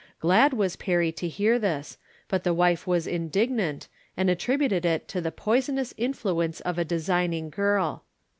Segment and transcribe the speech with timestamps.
[0.19, 5.07] Glad was Perry to hear this, but his wife was in dignant, and attributed it
[5.09, 8.03] to the poisonous influ ence of a designing girl.